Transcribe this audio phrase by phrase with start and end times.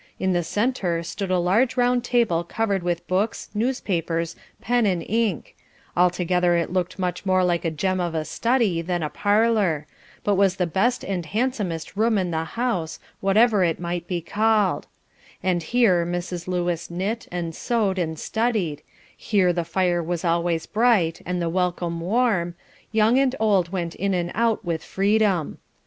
[0.17, 5.55] In the centre stood a large round table covered with books, newspapers, pen and ink;
[5.95, 9.85] altogether it looked much more like a gem of a study than a parlour,
[10.23, 14.87] but was the best and handsomest room in the house, whatever it might be called;
[15.43, 16.47] and here Mrs.
[16.47, 18.81] Lewis knit, and sewed and studied,
[19.15, 22.55] here the fire was always bright and the welcome warm;
[22.91, 25.59] young and old went in and out with freedom.